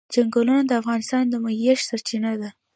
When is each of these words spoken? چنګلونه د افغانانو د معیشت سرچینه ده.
چنګلونه 0.13 0.61
د 0.65 0.71
افغانانو 0.81 1.29
د 1.31 1.35
معیشت 1.43 1.83
سرچینه 1.89 2.31
ده. 2.41 2.49